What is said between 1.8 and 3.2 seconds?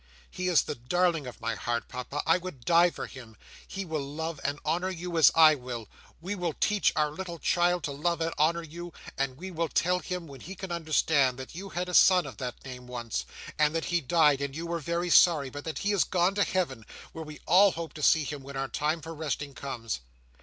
Papa I would die for